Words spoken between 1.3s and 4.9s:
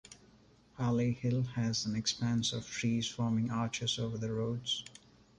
has an expanse of trees forming arches over the roads.